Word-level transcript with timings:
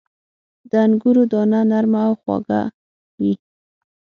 •د 0.69 0.71
انګورو 0.85 1.23
دانه 1.31 1.59
نرمه 1.69 1.99
او 2.07 2.13
خواږه 2.21 2.61
وي. 3.21 3.33